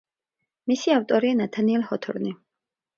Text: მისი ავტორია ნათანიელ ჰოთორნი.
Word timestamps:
მისი 0.71 0.95
ავტორია 0.97 1.37
ნათანიელ 1.45 1.87
ჰოთორნი. 1.93 2.37